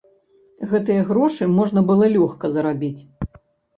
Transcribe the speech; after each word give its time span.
Гэтыя 0.71 1.03
грошы 1.11 1.49
можна 1.59 1.79
было 1.93 2.11
лёгка 2.17 2.45
зарабіць. 2.59 3.01